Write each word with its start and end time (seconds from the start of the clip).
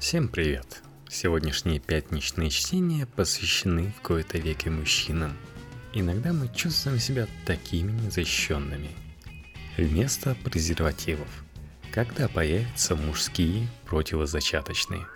Всем 0.00 0.28
привет! 0.28 0.82
Сегодняшние 1.10 1.78
пятничные 1.78 2.48
чтения 2.48 3.04
посвящены 3.04 3.92
в 3.98 4.00
кои-то 4.00 4.38
веке 4.38 4.70
мужчинам. 4.70 5.36
Иногда 5.92 6.32
мы 6.32 6.48
чувствуем 6.48 6.98
себя 6.98 7.26
такими 7.44 7.92
незащищенными. 7.92 8.88
Вместо 9.76 10.34
презервативов. 10.42 11.28
Когда 11.92 12.28
появятся 12.28 12.96
мужские 12.96 13.68
противозачаточные? 13.84 15.06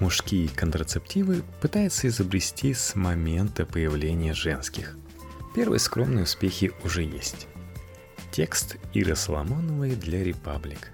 Мужские 0.00 0.48
контрацептивы 0.48 1.44
пытаются 1.60 2.08
изобрести 2.08 2.74
с 2.74 2.96
момента 2.96 3.64
появления 3.64 4.34
женских. 4.34 4.96
Первые 5.54 5.78
скромные 5.78 6.24
успехи 6.24 6.72
уже 6.82 7.04
есть. 7.04 7.46
Текст 8.32 8.78
Иры 8.94 9.14
Соломоновой 9.14 9.94
для 9.94 10.24
«Репаблик». 10.24 10.90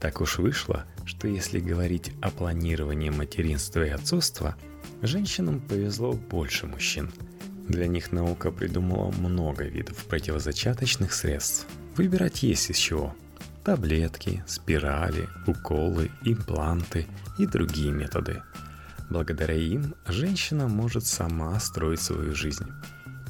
Так 0.00 0.22
уж 0.22 0.38
вышло, 0.38 0.86
что 1.04 1.28
если 1.28 1.60
говорить 1.60 2.12
о 2.22 2.30
планировании 2.30 3.10
материнства 3.10 3.84
и 3.84 3.90
отцовства, 3.90 4.56
женщинам 5.02 5.60
повезло 5.60 6.14
больше 6.14 6.66
мужчин. 6.66 7.12
Для 7.68 7.86
них 7.86 8.10
наука 8.10 8.50
придумала 8.50 9.12
много 9.12 9.64
видов 9.64 10.04
противозачаточных 10.06 11.12
средств. 11.12 11.66
Выбирать 11.96 12.42
есть 12.42 12.70
из 12.70 12.78
чего. 12.78 13.14
Таблетки, 13.62 14.42
спирали, 14.46 15.28
уколы, 15.46 16.10
импланты 16.24 17.06
и 17.38 17.46
другие 17.46 17.92
методы. 17.92 18.42
Благодаря 19.10 19.54
им 19.54 19.94
женщина 20.06 20.66
может 20.66 21.04
сама 21.04 21.60
строить 21.60 22.00
свою 22.00 22.34
жизнь. 22.34 22.66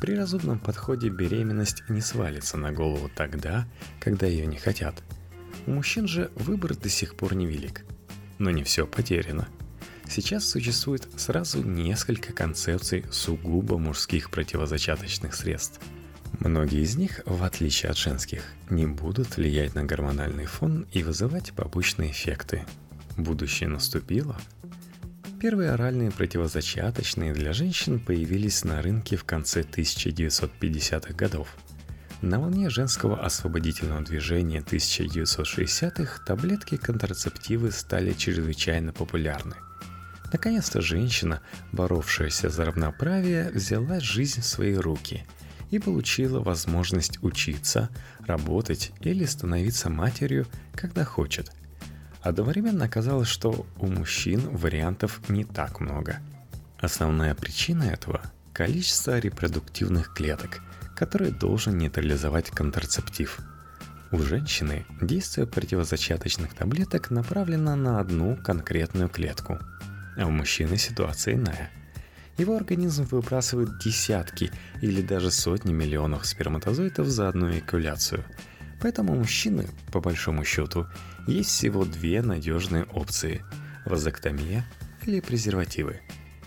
При 0.01 0.17
разумном 0.17 0.61
подходе 0.61 1.09
беременность 1.09 1.83
не 1.89 2.01
свалится 2.01 2.57
на 2.57 2.71
голову 2.73 3.11
тогда, 3.15 3.67
когда 3.99 4.27
ее 4.27 4.47
не 4.47 4.57
хотят. 4.57 5.03
У 5.67 5.73
мужчин 5.73 6.09
же 6.09 6.31
выбор 6.35 6.77
до 6.77 6.89
сих 6.89 7.15
пор 7.15 7.35
невелик. 7.35 7.85
Но 8.39 8.51
не 8.51 8.65
все 8.65 8.87
потеряно. 8.87 9.49
Сейчас 10.09 10.49
существует 10.49 11.09
сразу 11.17 11.63
несколько 11.63 12.33
концепций 12.33 13.05
сугубо 13.11 13.79
мужских 13.79 14.31
противозачаточных 14.31 15.35
средств. 15.35 15.81
Многие 16.41 16.83
из 16.83 16.97
них, 16.97 17.21
в 17.27 17.45
отличие 17.45 17.91
от 17.91 17.99
женских, 17.99 18.43
не 18.71 18.87
будут 18.87 19.37
влиять 19.37 19.75
на 19.75 19.85
гормональный 19.85 20.47
фон 20.47 20.87
и 20.93 21.03
вызывать 21.03 21.53
побочные 21.53 22.11
эффекты. 22.11 22.65
Будущее 23.17 23.69
наступило– 23.69 24.37
Первые 25.41 25.71
оральные 25.71 26.11
противозачаточные 26.11 27.33
для 27.33 27.55
женщин 27.55 27.99
появились 27.99 28.63
на 28.63 28.83
рынке 28.83 29.17
в 29.17 29.25
конце 29.25 29.63
1950-х 29.63 31.15
годов. 31.15 31.57
На 32.23 32.39
волне 32.39 32.69
женского 32.71 33.25
освободительного 33.25 34.03
движения 34.03 34.61
1960-х 34.61 36.25
таблетки 36.25 36.77
контрацептивы 36.77 37.71
стали 37.73 38.13
чрезвычайно 38.13 38.93
популярны. 38.93 39.57
Наконец-то 40.33 40.81
женщина, 40.81 41.41
боровшаяся 41.73 42.51
за 42.51 42.65
равноправие, 42.67 43.51
взяла 43.51 44.01
жизнь 44.01 44.43
в 44.43 44.47
свои 44.47 44.75
руки 44.75 45.27
и 45.71 45.79
получила 45.79 46.41
возможность 46.41 47.23
учиться, 47.23 47.89
работать 48.27 48.93
или 49.01 49.25
становиться 49.25 49.89
матерью, 49.91 50.47
когда 50.75 51.05
хочет– 51.05 51.51
Одновременно 52.23 52.85
оказалось, 52.85 53.29
что 53.29 53.67
у 53.79 53.87
мужчин 53.87 54.41
вариантов 54.51 55.21
не 55.29 55.45
так 55.45 55.81
много. 55.81 56.21
Основная 56.79 57.35
причина 57.35 57.85
этого– 57.85 58.21
количество 58.53 59.19
репродуктивных 59.19 60.13
клеток, 60.13 60.61
которые 61.01 61.33
должен 61.33 61.79
нейтрализовать 61.79 62.51
контрацептив. 62.51 63.41
У 64.13 64.19
женщины 64.19 64.85
действие 65.01 65.47
противозачаточных 65.47 66.55
таблеток 66.55 67.11
направлено 67.11 67.75
на 67.75 67.99
одну 68.01 68.37
конкретную 68.37 69.09
клетку, 69.09 69.59
а 70.19 70.27
у 70.27 70.31
мужчины 70.31 70.77
ситуация 70.77 71.35
иная. 71.35 71.71
Его 72.37 72.55
организм 72.55 73.05
выбрасывает 73.05 73.79
десятки 73.79 74.53
или 74.83 75.01
даже 75.01 75.31
сотни 75.31 75.73
миллионов 75.73 76.27
сперматозоидов 76.27 77.09
за 77.09 77.29
одну 77.29 77.51
экуляцию– 77.51 78.25
Поэтому 78.81 79.13
у 79.13 79.17
мужчины, 79.17 79.69
по 79.93 80.01
большому 80.01 80.45
счету, 80.45 80.87
есть 81.27 81.51
всего 81.51 81.85
две 81.85 82.23
надежные 82.23 82.85
опции– 82.85 83.45
вазоктомия 83.85 84.65
или 85.05 85.21
презервативы. 85.21 86.01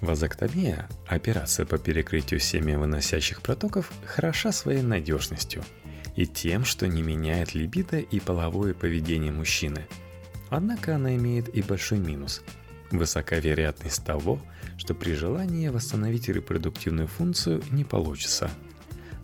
Вазоктомия– 0.04 0.90
операция 1.08 1.66
по 1.66 1.78
перекрытию 1.78 2.42
семявыносящих 2.42 3.42
протоков 3.42 3.90
хороша 4.06 4.52
своей 4.52 4.82
надежностью 4.82 5.64
и 6.18 6.28
тем, 6.28 6.66
что 6.66 6.90
не 6.90 7.02
меняет 7.02 7.56
либидо 7.56 8.00
и 8.00 8.20
половое 8.20 8.74
поведение 8.74 9.32
мужчины. 9.32 9.88
Однако 10.50 10.98
она 10.98 11.16
имеет 11.16 11.48
и 11.56 11.62
большой 11.62 12.00
минус– 12.00 12.42
высока 12.92 13.38
вероятность 13.38 14.04
того, 14.04 14.42
что 14.78 14.94
при 14.94 15.14
желании 15.14 15.70
восстановить 15.70 16.28
репродуктивную 16.28 17.08
функцию 17.08 17.64
не 17.72 17.86
получится– 17.86 18.52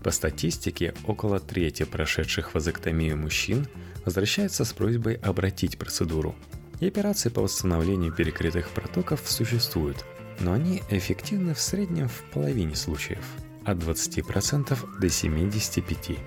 по 0.02 0.12
статистике, 0.12 0.94
около 1.06 1.42
трети 1.42 1.84
прошедших 1.84 2.54
вазоктомию 2.54 3.18
мужчин 3.18 3.68
возвращаются 4.06 4.64
с 4.64 4.72
просьбой 4.72 5.16
обратить 5.16 5.78
процедуру. 5.78 6.38
И 6.80 6.88
операции 6.88 7.28
по 7.28 7.42
восстановлению 7.42 8.14
перекрытых 8.14 8.70
протоков 8.70 9.20
существуют, 9.26 10.06
но 10.40 10.54
они 10.54 10.82
эффективны 10.90 11.54
в 11.54 11.62
среднем 11.62 12.08
в 12.08 12.24
половине 12.32 12.76
случаев, 12.76 13.24
от 13.66 13.78
20% 13.78 15.00
до 15.00 15.08
75%. 15.08 16.20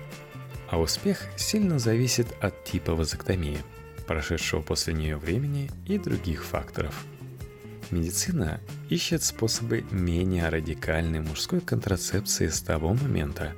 А 0.69 0.79
успех 0.79 1.19
сильно 1.35 1.77
зависит 1.77 2.27
от 2.41 2.63
типа 2.63 2.95
вазоктомии, 2.95 3.59
прошедшего 4.07 4.61
после 4.61 4.93
нее 4.93 5.17
времени 5.17 5.69
и 5.85 5.97
других 5.97 6.43
факторов. 6.43 7.05
Медицина 7.91 8.59
ищет 8.89 9.23
способы 9.23 9.85
менее 9.91 10.49
радикальной 10.49 11.19
мужской 11.19 11.61
контрацепции 11.61 12.47
с 12.47 12.61
того 12.61 12.93
момента, 12.93 13.53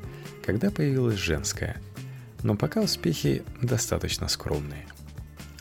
когда 0.46 0.72
появилась 0.72 1.16
женская. 1.18 1.82
Но 2.44 2.56
пока 2.56 2.82
успехи 2.82 3.44
достаточно 3.62 4.28
скромные. 4.28 4.88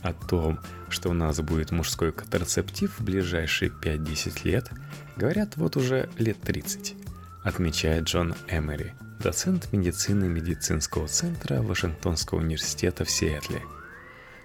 О 0.04 0.12
том, 0.12 0.60
что 0.88 1.08
у 1.08 1.12
нас 1.12 1.40
будет 1.40 1.72
мужской 1.72 2.12
контрацептив 2.12 2.96
в 2.96 3.02
ближайшие 3.02 3.72
5-10 3.72 4.46
лет, 4.46 4.70
говорят 5.16 5.56
вот 5.56 5.76
уже 5.76 6.08
лет 6.16 6.40
30, 6.42 6.94
отмечает 7.42 8.04
Джон 8.04 8.36
Эмери, 8.48 8.92
доцент 9.18 9.72
медицины 9.72 10.28
медицинского 10.28 11.08
центра 11.08 11.60
Вашингтонского 11.60 12.38
университета 12.38 13.04
в 13.04 13.10
Сиэтле. 13.10 13.62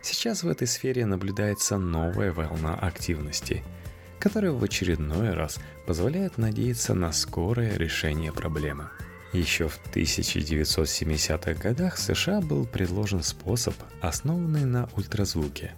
Сейчас 0.02 0.42
в 0.42 0.50
этой 0.50 0.66
сфере 0.66 1.06
наблюдается 1.06 1.78
новая 1.78 2.32
волна 2.32 2.74
активности– 2.74 3.64
которая 4.20 4.52
в 4.52 4.64
очередной 4.64 5.34
раз 5.34 5.58
позволяет 5.88 6.38
надеяться 6.38 6.94
на 6.94 7.12
скорое 7.12 7.76
решение 7.78 8.32
проблемы. 8.32 8.90
Еще 9.34 9.68
в 9.68 9.80
1970-х 9.94 11.54
годах 11.54 11.96
в 11.96 12.00
США 12.00 12.42
был 12.42 12.66
предложен 12.66 13.22
способ, 13.22 13.76
основанный 14.02 14.66
на 14.66 14.90
ультразвуке. 14.96 15.74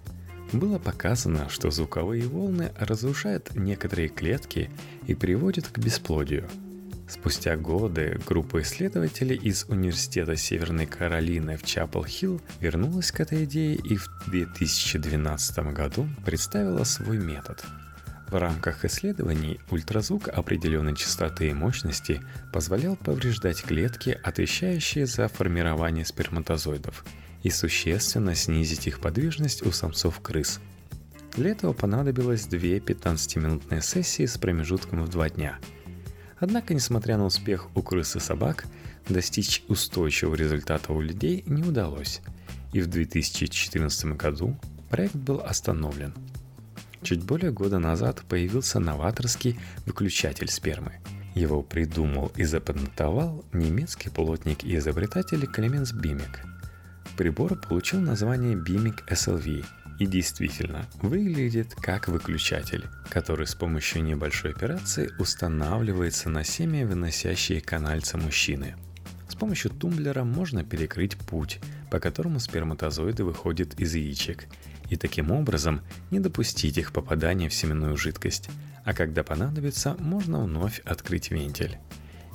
Было 0.53 0.79
показано, 0.79 1.49
что 1.49 1.69
звуковые 1.69 2.27
волны 2.27 2.71
разрушают 2.79 3.53
некоторые 3.55 4.07
клетки 4.07 4.69
и 5.05 5.15
приводят 5.15 5.67
к 5.67 5.79
бесплодию. 5.79 6.49
Спустя 7.09 7.57
годы 7.57 8.21
группа 8.25 8.61
исследователей 8.61 9.35
из 9.35 9.65
Университета 9.65 10.37
Северной 10.37 10.85
Каролины 10.85 11.57
в 11.57 11.63
Чапел-Хилл 11.63 12.39
вернулась 12.61 13.11
к 13.11 13.19
этой 13.19 13.43
идее 13.43 13.75
и 13.75 13.97
в 13.97 14.07
2012 14.27 15.73
году 15.73 16.07
представила 16.23 16.85
свой 16.85 17.17
метод– 17.17 17.65
в 18.31 18.39
рамках 18.39 18.85
исследований 18.85 19.59
ультразвук 19.69 20.29
определенной 20.29 20.95
частоты 20.95 21.49
и 21.49 21.53
мощности 21.53 22.21
позволял 22.53 22.95
повреждать 22.95 23.61
клетки, 23.61 24.17
отвечающие 24.23 25.05
за 25.05 25.27
формирование 25.27 26.05
сперматозоидов, 26.05 27.03
и 27.43 27.49
существенно 27.49 28.33
снизить 28.33 28.87
их 28.87 29.01
подвижность 29.01 29.65
у 29.65 29.71
самцов 29.73 30.21
крыс. 30.21 30.61
Для 31.35 31.51
этого 31.51 31.73
понадобилось 31.73 32.45
две 32.45 32.77
15-минутные 32.77 33.81
сессии 33.81 34.25
с 34.25 34.37
промежутком 34.37 35.03
в 35.03 35.09
два 35.09 35.29
дня. 35.29 35.59
Однако, 36.39 36.73
несмотря 36.73 37.17
на 37.17 37.25
успех 37.25 37.67
у 37.75 37.81
крыс 37.81 38.15
и 38.15 38.19
собак, 38.19 38.65
достичь 39.09 39.63
устойчивого 39.67 40.35
результата 40.35 40.93
у 40.93 41.01
людей 41.01 41.43
не 41.47 41.63
удалось, 41.63 42.21
и 42.71 42.79
в 42.79 42.87
2014 42.87 44.05
году 44.15 44.57
проект 44.89 45.15
был 45.15 45.41
остановлен– 45.41 46.13
Чуть 47.03 47.23
более 47.23 47.51
года 47.51 47.79
назад 47.79 48.21
появился 48.27 48.79
новаторский 48.79 49.59
выключатель 49.85 50.49
спермы. 50.49 50.93
Его 51.33 51.63
придумал 51.63 52.31
и 52.35 52.43
запатентовал 52.43 53.45
немецкий 53.53 54.09
плотник 54.09 54.63
и 54.63 54.75
изобретатель 54.75 55.47
Клеменс 55.47 55.93
Бимик. 55.93 56.41
Прибор 57.17 57.59
получил 57.59 58.01
название 58.01 58.55
Bimic 58.55 59.07
SLV 59.09 59.65
и 59.99 60.05
действительно 60.05 60.87
выглядит 61.01 61.73
как 61.75 62.07
выключатель, 62.07 62.85
который 63.09 63.47
с 63.47 63.55
помощью 63.55 64.03
небольшой 64.03 64.51
операции 64.51 65.11
устанавливается 65.17 66.29
на 66.29 66.43
семя 66.43 66.85
выносящие 66.85 67.61
канальца 67.61 68.17
мужчины. 68.17 68.75
С 69.27 69.35
помощью 69.35 69.71
тумблера 69.71 70.23
можно 70.23 70.63
перекрыть 70.63 71.17
путь, 71.17 71.59
по 71.89 71.99
которому 71.99 72.39
сперматозоиды 72.39 73.23
выходят 73.23 73.79
из 73.79 73.95
яичек– 73.95 74.45
и 74.91 74.97
таким 74.97 75.31
образом 75.31 75.81
не 76.11 76.19
допустить 76.19 76.77
их 76.77 76.91
попадания 76.91 77.49
в 77.49 77.53
семенную 77.53 77.97
жидкость, 77.97 78.49
а 78.83 78.93
когда 78.93 79.23
понадобится, 79.23 79.95
можно 79.97 80.43
вновь 80.43 80.81
открыть 80.81 81.31
вентиль. 81.31 81.77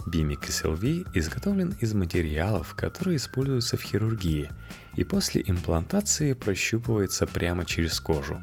Бимик 0.07 0.49
SLV 0.49 1.11
изготовлен 1.15 1.77
из 1.81 1.93
материалов, 1.93 2.75
которые 2.75 3.19
используются 3.19 3.77
в 3.77 3.83
хирургии, 3.83 4.49
и 4.95 5.05
после 5.05 5.43
имплантации 5.45 6.33
прощупывается 6.33 7.27
прямо 7.27 7.67
через 7.67 8.01
кожу. 8.01 8.41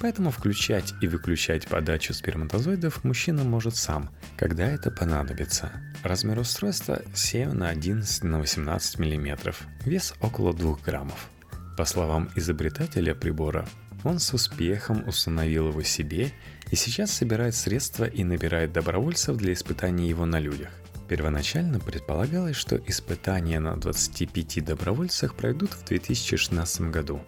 Поэтому 0.00 0.30
включать 0.30 0.94
и 1.02 1.06
выключать 1.06 1.68
подачу 1.68 2.14
сперматозоидов 2.14 3.04
мужчина 3.04 3.44
может 3.44 3.76
сам, 3.76 4.10
когда 4.38 4.64
это 4.66 4.90
понадобится. 4.90 5.72
Размер 6.02 6.38
устройства 6.38 7.02
7 7.14 7.52
на 7.52 7.68
11 7.68 8.24
на 8.24 8.38
18 8.38 8.98
мм, 8.98 9.54
вес 9.84 10.14
около 10.20 10.54
2 10.54 10.78
граммов. 10.84 11.28
По 11.76 11.84
словам 11.84 12.30
изобретателя 12.36 13.14
прибора, 13.14 13.66
он 14.04 14.18
с 14.18 14.34
успехом 14.34 15.06
установил 15.08 15.68
его 15.68 15.82
себе 15.82 16.32
и 16.70 16.76
сейчас 16.76 17.10
собирает 17.12 17.54
средства 17.54 18.04
и 18.04 18.24
набирает 18.24 18.72
добровольцев 18.72 19.36
для 19.36 19.52
испытания 19.52 20.08
его 20.08 20.26
на 20.26 20.38
людях. 20.38 20.70
Первоначально 21.08 21.78
предполагалось, 21.78 22.56
что 22.56 22.76
испытания 22.86 23.60
на 23.60 23.76
25 23.76 24.64
добровольцах 24.64 25.34
пройдут 25.34 25.72
в 25.72 25.84
2016 25.84 26.90
году. 26.90 27.20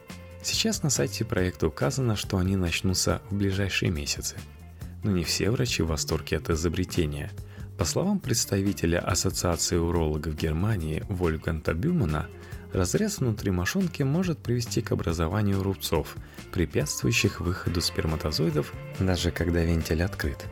Сейчас 0.43 0.83
на 0.83 0.91
сайте 0.91 1.25
проекта 1.25 1.69
указано, 1.69 2.17
что 2.17 2.39
они 2.39 2.57
начнутся 2.57 3.23
в 3.31 3.35
ближайшие 3.35 3.91
месяцы. 3.91 4.37
Но 5.03 5.11
не 5.11 5.25
все 5.25 5.51
врачи 5.51 5.83
в 5.83 5.89
восторге 5.89 6.39
от 6.39 6.51
изобретения. 6.51 7.31
По 7.79 7.85
словам 7.85 8.21
представителя 8.21 9.01
Ассоциации 9.01 9.77
урологов 9.77 10.37
Германии 10.37 11.05
Вольфганта 11.09 11.75
Бюмана, 11.75 12.29
разрез 12.75 13.19
внутри 13.19 13.51
мошонки 13.51 14.03
может 14.03 14.39
привести 14.39 14.83
к 14.83 14.93
образованию 14.93 15.63
рубцов, 15.63 16.17
препятствующих 16.53 17.41
выходу 17.41 17.81
сперматозоидов, 17.81 18.73
даже 18.99 19.31
когда 19.31 19.63
вентиль 19.63 20.03
открыт 20.03 20.45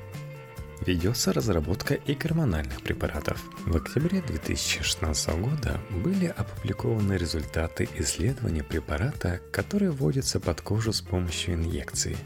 ведется 0.86 1.32
разработка 1.32 1.94
и 1.94 2.14
гормональных 2.14 2.82
препаратов. 2.82 3.42
В 3.66 3.76
октябре 3.76 4.20
2016 4.20 5.40
года 5.40 5.80
были 5.90 6.26
опубликованы 6.26 7.14
результаты 7.14 7.88
исследования 7.98 8.64
препарата, 8.64 9.40
который 9.52 9.90
вводится 9.90 10.40
под 10.40 10.60
кожу 10.60 10.92
с 10.92 11.00
помощью 11.00 11.54
инъекции. 11.54 12.16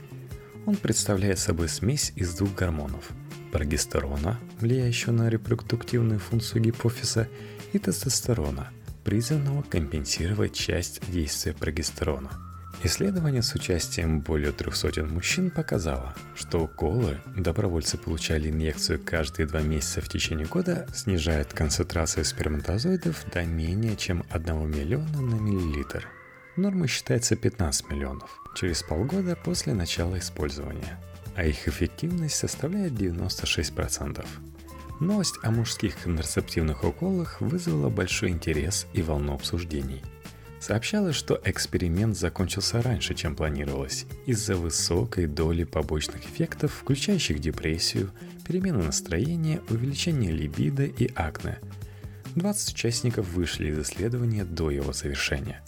Он 0.65 0.77
представляет 0.77 1.39
собой 1.39 1.69
смесь 1.69 2.13
из 2.17 2.35
двух 2.35 2.55
гормонов– 2.55 3.11
прогестерона, 3.53 4.39
влияющего 4.61 5.13
на 5.13 5.29
репродуктивную 5.29 6.19
функцию 6.19 6.63
гипофиза, 6.63 7.29
и 7.73 7.79
тестостерона, 7.79 8.71
призванного 9.07 9.63
компенсировать 9.63 10.53
часть 10.53 11.01
действия 11.11 11.55
прогестерона– 11.55 12.31
Исследование 12.83 13.43
с 13.43 13.55
участием 13.55 14.21
более 14.21 14.53
300 14.53 15.05
мужчин 15.05 15.51
показало, 15.51 16.15
что 16.35 16.65
уколы 16.65 17.19
добровольцы 17.35 17.97
получали 17.97 18.51
инъекцию 18.51 19.01
каждые 19.03 19.47
два 19.47 19.61
месяца 19.63 20.03
в 20.03 20.09
течение 20.09 20.47
года 20.47 20.87
снижает 20.95 21.55
концентрацию 21.55 22.25
сперматозоидов 22.25 23.25
до 23.33 23.45
менее 23.45 23.97
чем 23.97 24.25
1 24.31 24.71
миллиона 24.71 25.21
на 25.21 25.37
миллилитр. 25.37 26.07
Норма 26.57 26.87
считается 26.87 27.35
15 27.35 27.91
миллионов 27.91 28.31
через 28.55 28.83
полгода 28.83 29.37
после 29.37 29.73
начала 29.73 30.19
использования, 30.19 31.01
а 31.35 31.45
их 31.45 31.67
эффективность 31.67 32.37
составляет 32.37 32.93
96%. 32.93 34.25
Новость 35.01 35.37
о 35.43 35.51
мужских 35.51 35.97
контрацептивных 36.03 36.85
уколах 36.85 37.41
вызвала 37.41 37.91
большой 37.91 38.31
интерес 38.31 38.87
и 38.93 39.03
волну 39.03 39.35
обсуждений– 39.35 40.03
Сообщалось, 40.67 41.15
что 41.15 41.41
эксперимент 41.45 42.17
закончился 42.17 42.83
раньше, 42.83 43.15
чем 43.15 43.37
планировалось, 43.37 44.07
из-за 44.25 44.57
высокой 44.57 45.27
доли 45.27 45.63
побочных 45.65 46.25
эффектов, 46.25 46.73
включающих 46.73 47.39
депрессию, 47.39 48.11
перемену 48.47 48.83
настроения, 48.83 49.61
увеличение 49.69 50.33
либидо 50.33 50.85
и 50.85 51.09
акне. 51.15 51.59
20 52.35 52.75
участников 52.75 53.29
вышли 53.29 53.69
из 53.69 53.79
исследования 53.79 54.45
до 54.45 54.71
его 54.71 54.93
завершения. 54.93 55.63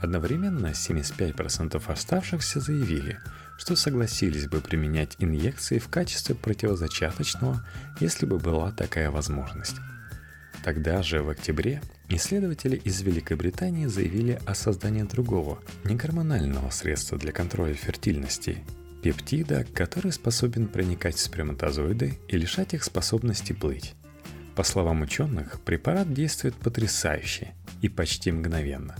Одновременно 0.00 0.68
75% 0.68 1.82
оставшихся 1.90 2.60
заявили, 2.60 3.18
что 3.58 3.76
согласились 3.76 4.46
бы 4.46 4.62
применять 4.62 5.16
инъекции 5.18 5.78
в 5.78 5.88
качестве 5.88 6.34
противозачаточного, 6.34 7.66
если 8.00 8.24
бы 8.24 8.38
была 8.38 8.72
такая 8.72 9.10
возможность. 9.10 9.76
Тогда 10.64 11.02
же, 11.02 11.22
в 11.22 11.28
октябре, 11.28 11.82
исследователи 12.08 12.76
из 12.76 13.02
Великобритании 13.02 13.86
заявили 13.86 14.40
о 14.46 14.54
создании 14.54 15.02
другого, 15.02 15.62
негормонального 15.84 16.70
средства 16.70 17.18
для 17.18 17.32
контроля 17.32 17.74
фертильности– 17.74 18.64
пептида, 19.02 19.64
который 19.74 20.12
способен 20.12 20.66
проникать 20.66 21.16
в 21.16 21.20
сперматозоиды 21.20 22.18
и 22.28 22.36
лишать 22.36 22.74
их 22.74 22.84
способности 22.84 23.52
плыть. 23.52 23.94
По 24.54 24.64
словам 24.64 25.02
ученых, 25.02 25.60
препарат 25.60 26.12
действует 26.12 26.54
потрясающе 26.56 27.54
и 27.80 27.88
почти 27.88 28.32
мгновенно. 28.32 28.96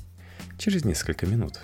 Через 0.56 0.84
несколько 0.84 1.26
минут. 1.26 1.60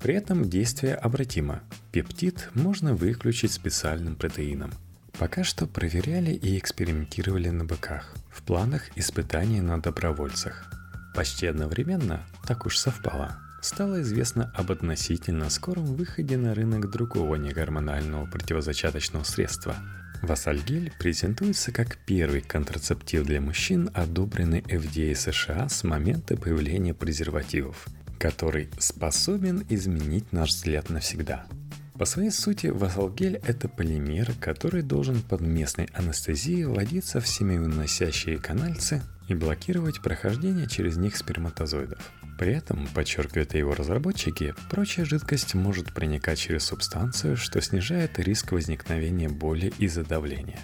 При 0.00 0.14
этом 0.14 0.48
действие 0.48 0.94
обратимо. 0.94 1.60
Пептид 1.92 2.50
можно 2.54 2.94
выключить 2.94 3.52
специальным 3.52 4.16
протеином– 4.16 4.72
Пока 5.18 5.42
что 5.42 5.66
проверяли 5.66 6.30
и 6.30 6.56
экспериментировали 6.56 7.48
на 7.48 7.64
быках. 7.64 8.14
В 8.30 8.42
планах 8.42 8.96
испытания 8.96 9.60
на 9.60 9.82
добровольцах. 9.82 10.70
Почти 11.12 11.48
одновременно, 11.48 12.24
так 12.46 12.66
уж 12.66 12.78
совпало, 12.78 13.36
стало 13.60 14.02
известно 14.02 14.52
об 14.54 14.70
относительно 14.70 15.50
скором 15.50 15.86
выходе 15.86 16.36
на 16.36 16.54
рынок 16.54 16.88
другого 16.92 17.34
негормонального 17.34 18.26
противозачаточного 18.26 19.24
средства. 19.24 19.74
Васальгель 20.22 20.92
презентуется 21.00 21.72
как 21.72 21.98
первый 22.06 22.40
контрацептив 22.40 23.26
для 23.26 23.40
мужчин, 23.40 23.90
одобренный 23.94 24.60
FDA 24.60 25.16
США 25.16 25.68
с 25.68 25.82
момента 25.82 26.36
появления 26.36 26.94
презервативов, 26.94 27.88
который 28.18 28.68
способен 28.78 29.64
изменить 29.68 30.32
наш 30.32 30.50
взгляд 30.50 30.90
навсегда– 30.90 31.46
по 31.98 32.04
своей 32.04 32.30
сути, 32.30 32.68
вазалгель– 32.68 33.40
это 33.44 33.68
полимер, 33.68 34.32
который 34.40 34.82
должен 34.82 35.20
под 35.20 35.40
местной 35.40 35.88
анестезией 35.92 36.62
вводиться 36.62 37.20
в 37.20 37.26
семявыносящие 37.26 38.38
канальцы 38.38 39.02
и 39.26 39.34
блокировать 39.34 40.00
прохождение 40.00 40.68
через 40.68 40.96
них 40.96 41.16
сперматозоидов. 41.16 41.98
При 42.38 42.52
этом, 42.52 42.86
подчеркивают 42.94 43.54
его 43.54 43.74
разработчики, 43.74 44.54
прочая 44.70 45.06
жидкость 45.06 45.56
может 45.56 45.92
проникать 45.92 46.38
через 46.38 46.66
субстанцию, 46.66 47.36
что 47.36 47.60
снижает 47.60 48.16
риск 48.20 48.52
возникновения 48.52 49.28
боли 49.28 49.72
из-за 49.78 50.04
давления. 50.04 50.60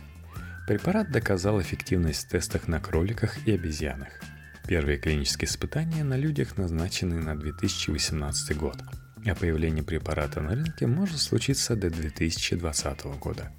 Препарат 0.68 1.10
доказал 1.10 1.60
эффективность 1.60 2.26
в 2.26 2.28
тестах 2.28 2.68
на 2.68 2.78
кроликах 2.78 3.44
и 3.44 3.52
обезьянах. 3.52 4.20
Первые 4.66 4.98
клинические 4.98 5.48
испытания 5.48 6.04
на 6.04 6.16
людях 6.16 6.56
назначены 6.56 7.20
на 7.20 7.36
2018 7.36 8.56
год– 8.56 8.76
а 9.30 9.34
появление 9.34 9.82
препарата 9.82 10.40
на 10.40 10.50
рынке 10.50 10.86
может 10.86 11.18
случиться 11.18 11.76
до 11.76 11.90
2020 11.90 13.04
года. 13.18 13.50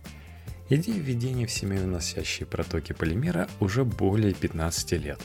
Идея 0.70 1.00
введения 1.00 1.48
в 1.48 1.52
семявыносящие 1.52 2.48
протоки 2.48 2.94
полимера 2.94 3.48
уже 3.60 3.84
более 3.84 4.34
15 4.34 4.92
лет. 4.94 5.20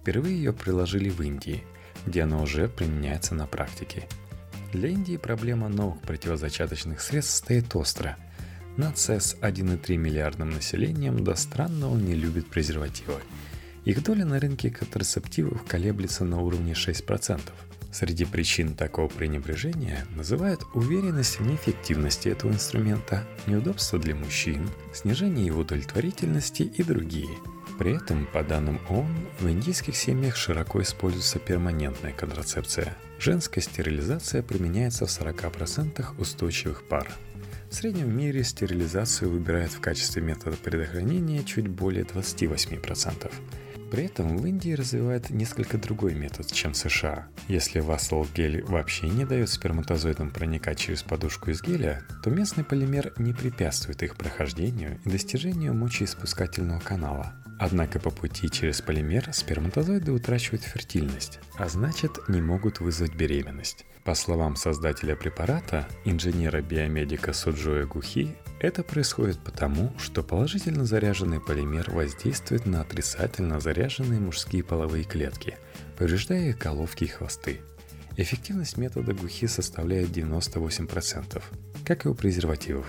Впервые 0.00 0.36
ее 0.36 0.52
приложили 0.52 1.08
в 1.08 1.20
Индии, 1.22 1.62
где 2.06 2.22
она 2.22 2.40
уже 2.40 2.68
применяется 2.68 3.34
на 3.34 3.46
практике. 3.46 4.06
Для 4.72 4.88
Индии 4.88 5.16
проблема 5.16 5.68
новых 5.68 6.00
противозачаточных 6.02 7.00
средств 7.00 7.36
стоит 7.36 7.74
остро. 7.76 8.16
Нация 8.76 9.20
с 9.20 9.36
1,3 9.36 9.96
миллиардным 9.96 10.50
населением 10.50 11.22
до 11.22 11.34
странного 11.36 11.96
не 11.96 12.14
любит 12.14 12.48
презервативы. 12.48 13.20
Их 13.84 14.02
доля 14.02 14.24
на 14.24 14.40
рынке 14.40 14.70
контрацептивов 14.70 15.62
колеблется 15.64 16.24
на 16.24 16.40
уровне 16.40 16.72
6%. 16.72 17.40
Среди 17.92 18.24
причин 18.24 18.74
такого 18.74 19.06
пренебрежения 19.06 20.04
называют 20.16 20.62
уверенность 20.74 21.38
в 21.38 21.46
неэффективности 21.46 22.28
этого 22.28 22.50
инструмента, 22.50 23.24
неудобства 23.46 24.00
для 24.00 24.16
мужчин, 24.16 24.68
снижение 24.92 25.46
его 25.46 25.60
удовлетворительности 25.60 26.62
и 26.62 26.82
другие. 26.82 27.28
При 27.78 27.96
этом, 27.96 28.26
по 28.26 28.42
данным 28.42 28.80
ООН, 28.88 29.14
в 29.38 29.48
индийских 29.48 29.96
семьях 29.96 30.34
широко 30.34 30.82
используется 30.82 31.38
перманентная 31.38 32.12
контрацепция. 32.12 32.96
Женская 33.20 33.60
стерилизация 33.60 34.42
применяется 34.42 35.06
в 35.06 35.10
40% 35.10 36.04
устойчивых 36.18 36.88
пар. 36.88 37.12
В 37.70 37.74
среднем 37.74 38.06
в 38.06 38.14
мире 38.14 38.44
стерилизацию 38.44 39.30
выбирают 39.30 39.72
в 39.72 39.80
качестве 39.80 40.22
метода 40.22 40.56
предохранения 40.56 41.42
чуть 41.44 41.68
более 41.68 42.04
28%. 42.04 43.30
При 43.94 44.06
этом 44.06 44.36
в 44.38 44.44
Индии 44.44 44.72
развивают 44.72 45.30
несколько 45.30 45.78
другой 45.78 46.14
метод, 46.14 46.50
чем 46.50 46.74
США. 46.74 47.28
Если 47.46 47.78
вассал 47.78 48.26
гель 48.34 48.60
вообще 48.64 49.08
не 49.08 49.24
дает 49.24 49.48
сперматозоидам 49.48 50.32
проникать 50.32 50.80
через 50.80 51.04
подушку 51.04 51.52
из 51.52 51.62
геля, 51.62 52.02
то 52.24 52.28
местный 52.28 52.64
полимер 52.64 53.12
не 53.18 53.32
препятствует 53.32 54.02
их 54.02 54.16
прохождению 54.16 54.98
и 55.04 55.10
достижению 55.10 55.74
мочеиспускательного 55.74 56.80
канала. 56.80 57.34
Однако 57.60 58.00
по 58.00 58.10
пути 58.10 58.50
через 58.50 58.80
полимер 58.80 59.32
сперматозоиды 59.32 60.10
утрачивают 60.10 60.64
фертильность, 60.64 61.38
а 61.56 61.68
значит 61.68 62.28
не 62.28 62.42
могут 62.42 62.80
вызвать 62.80 63.14
беременность. 63.14 63.86
По 64.02 64.14
словам 64.14 64.56
создателя 64.56 65.14
препарата, 65.14 65.86
инженера-биомедика 66.04 67.32
Суджоя 67.32 67.86
Гухи, 67.86 68.34
это 68.64 68.82
происходит 68.82 69.38
потому, 69.38 69.92
что 69.98 70.22
положительно 70.22 70.84
заряженный 70.84 71.40
полимер 71.40 71.90
воздействует 71.90 72.66
на 72.66 72.80
отрицательно 72.80 73.60
заряженные 73.60 74.20
мужские 74.20 74.62
половые 74.62 75.04
клетки, 75.04 75.56
повреждая 75.98 76.48
их 76.48 76.58
головки 76.58 77.04
и 77.04 77.08
хвосты. 77.08 77.60
Эффективность 78.16 78.76
метода 78.76 79.12
Гухи 79.12 79.46
составляет 79.46 80.10
98%, 80.10 81.42
как 81.84 82.04
и 82.04 82.08
у 82.08 82.14
презервативов. 82.14 82.86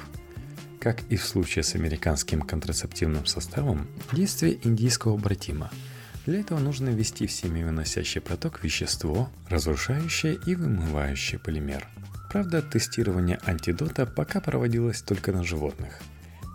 Как 0.79 1.01
и 1.09 1.15
в 1.15 1.25
случае 1.25 1.63
с 1.63 1.73
американским 1.75 2.41
контрацептивным 2.41 3.25
составом, 3.25 3.87
действие 4.11 4.59
индийского 4.63 5.15
обратимо– 5.15 5.71
для 6.25 6.39
этого 6.39 6.59
нужно 6.59 6.89
ввести 6.89 7.27
в 7.27 7.31
семявыносящий 7.31 8.19
проток 8.19 8.63
вещество, 8.63 9.29
разрушающее 9.47 10.39
и 10.47 10.55
вымывающее 10.55 11.39
полимер. 11.39 11.87
Правда, 12.35 12.61
тестирование 12.61 13.39
антидота 13.45 14.05
пока 14.05 14.41
проводилось 14.41 15.01
только 15.01 15.31
на 15.31 15.41
животных. 15.41 16.01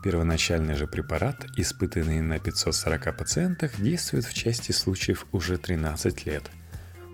Первоначальный 0.04 0.74
же 0.74 0.86
препарат, 0.86 1.46
испытанный 1.56 2.20
на 2.20 2.38
540 2.38 3.16
пациентах, 3.16 3.80
действует 3.80 4.26
в 4.26 4.34
части 4.34 4.72
случаев 4.72 5.24
уже 5.32 5.56
13 5.56 6.26
лет. 6.26 6.50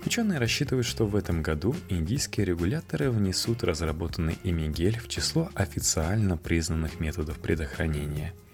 Ученые 0.04 0.40
рассчитывают, 0.40 0.84
что 0.84 1.06
в 1.06 1.14
этом 1.14 1.44
году 1.44 1.76
индийские 1.88 2.44
регуляторы 2.44 3.12
внесут 3.12 3.62
разработанный 3.62 4.36
ими 4.42 4.66
гель 4.66 4.98
в 4.98 5.06
число 5.06 5.48
официально 5.54 6.36
признанных 6.36 6.98
методов 6.98 7.38
предохранения– 7.38 8.34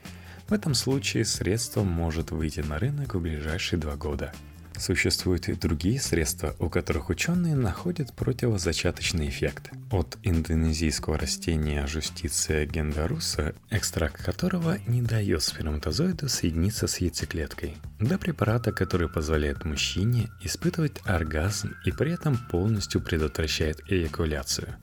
в 0.53 0.55
этом 0.55 0.75
случае 0.75 1.25
средство 1.25 1.83
может 1.83 2.31
выйти 2.31 2.61
на 2.61 2.79
рынок 2.79 3.15
в 3.15 3.21
ближайшие 3.21 3.81
два 3.81 3.97
года. 3.97 4.35
Существуют 4.79 5.49
и 5.49 5.55
другие 5.55 6.01
средства, 6.01 6.57
у 6.59 6.69
которых 6.69 7.09
ученые 7.09 7.55
находят 7.55 8.13
противозачаточный 8.15 9.29
эффект. 9.29 9.71
От 9.91 10.19
индонезийского 10.23 11.19
растения 11.19 11.87
жустиция 11.87 12.67
гендаруса, 12.67 13.55
экстракт 13.71 14.23
которого 14.23 14.79
не 14.87 15.03
дает 15.03 15.43
сперматозоиду 15.43 16.29
соединиться 16.29 16.87
с 16.87 16.99
яйцеклеткой, 16.99 17.77
до 18.01 18.19
препарата, 18.19 18.73
который 18.73 19.09
позволяет 19.09 19.65
мужчине 19.65 20.31
испытывать 20.43 21.01
оргазм 21.05 21.75
и 21.85 21.93
при 21.93 22.13
этом 22.13 22.37
полностью 22.51 23.01
предотвращает 23.01 23.81
эякуляцию. 23.89 24.77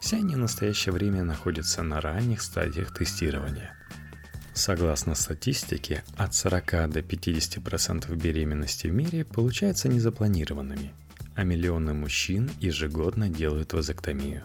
Все 0.00 0.16
они 0.16 0.34
в 0.34 0.38
настоящее 0.38 0.92
время 0.92 1.24
находятся 1.24 1.82
на 1.82 2.00
ранних 2.00 2.42
стадиях 2.42 2.92
тестирования– 2.92 3.76
Согласно 4.54 5.16
статистике, 5.16 6.04
от 6.16 6.32
40 6.32 6.88
до 6.88 7.00
50% 7.00 8.14
беременности 8.14 8.86
в 8.86 8.94
мире 8.94 9.24
получаются 9.24 9.88
незапланированными, 9.88 10.92
а 11.34 11.42
миллионы 11.42 11.92
мужчин 11.92 12.48
ежегодно 12.60 13.28
делают 13.28 13.72
вазоктомию. 13.72 14.44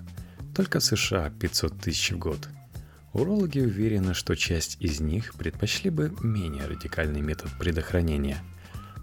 Только 0.55 0.79
в 0.79 0.83
США 0.83 1.29
500 1.29 1.79
тысяч 1.79 2.11
в 2.11 2.17
год. 2.17 2.49
Урологи 3.13 3.59
уверены, 3.59 4.15
что 4.15 4.35
часть 4.35 4.77
из 4.79 4.99
них 4.99 5.35
предпочли 5.35 5.91
бы 5.91 6.11
менее 6.23 6.65
радикальный 6.65 7.21
метод 7.21 7.51
предохранения. 7.59 8.39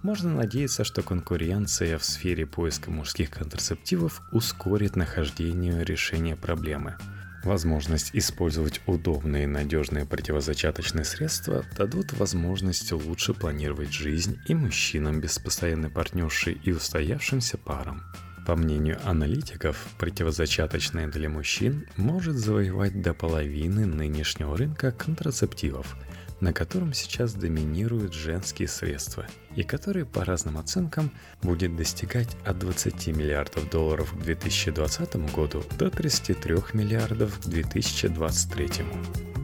Можно 0.02 0.34
надеяться, 0.34 0.82
что 0.82 1.02
конкуренция 1.02 1.98
в 1.98 2.04
сфере 2.04 2.46
поиска 2.46 2.90
мужских 2.90 3.30
контрацептивов 3.30 4.22
ускорит 4.32 4.96
нахождение 4.96 5.84
решения 5.84 6.34
проблемы– 6.34 6.96
Возможность 7.46 8.10
использовать 8.12 8.80
удобные 8.86 9.44
и 9.44 9.46
надежные 9.46 10.04
противозачаточные 10.04 11.04
средства 11.04 11.64
дадут 11.76 12.12
возможность 12.14 12.90
лучше 12.90 13.34
планировать 13.34 13.92
жизнь 13.92 14.40
и 14.48 14.54
мужчинам 14.54 15.20
без 15.20 15.38
постоянной 15.38 15.88
партнерши 15.88 16.58
и 16.64 16.72
устоявшимся 16.72 17.56
парам. 17.56 18.02
По 18.48 18.56
мнению 18.56 18.98
аналитиков, 19.04 19.76
противозачаточное 19.96 21.06
для 21.06 21.28
мужчин 21.28 21.86
может 21.96 22.34
завоевать 22.34 23.00
до 23.00 23.14
половины 23.14 23.86
нынешнего 23.86 24.56
рынка 24.56 24.90
контрацептивов– 24.90 25.96
на 26.40 26.52
котором 26.52 26.92
сейчас 26.92 27.34
доминируют 27.34 28.12
женские 28.12 28.68
средства 28.68 29.26
и 29.54 29.62
который 29.62 30.04
по 30.04 30.24
разным 30.24 30.58
оценкам 30.58 31.10
будет 31.42 31.76
достигать 31.76 32.28
от 32.44 32.58
20 32.58 33.08
миллиардов 33.08 33.70
долларов 33.70 34.12
к 34.12 34.22
2020 34.22 35.16
году 35.32 35.64
до 35.78 35.90
33 35.90 36.56
миллиардов 36.74 37.38
к 37.40 37.46
2023. 37.46 39.35